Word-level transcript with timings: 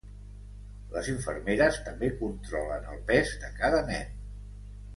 Les 0.95 1.09
infermeres 1.11 1.77
també 1.89 2.09
controlen 2.23 2.89
el 2.95 3.05
pes 3.13 3.37
de 3.45 3.53
cada 3.61 3.83
nen. 3.93 4.17